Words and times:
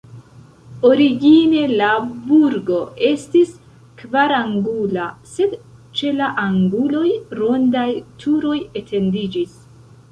Origine 0.89 1.65
la 1.81 1.89
burgo 2.31 2.79
estis 3.11 3.51
kvarangula, 4.01 5.07
sed 5.37 5.55
ĉe 6.01 6.17
la 6.19 6.33
anguloj 6.49 7.07
rondaj 7.43 7.89
turoj 8.25 8.61
etendiĝis. 8.85 9.57